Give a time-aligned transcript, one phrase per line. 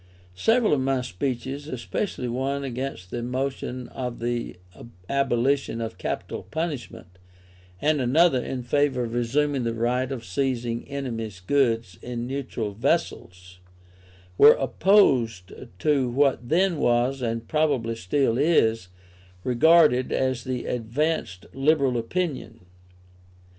[0.33, 4.55] Several of my speeches, especially one against the motion for the
[5.07, 7.19] abolition of capital punishment,
[7.79, 13.59] and another in favour of resuming the right of seizing enemies' goods in neutral vessels,
[14.39, 18.87] were opposed to what then was, and probably still is,
[19.43, 22.61] regarded as the advanced liberal opinion.